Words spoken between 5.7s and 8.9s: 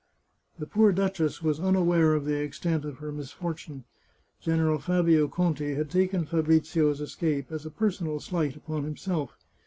had taken Fabrizio's escape as a personal slight upon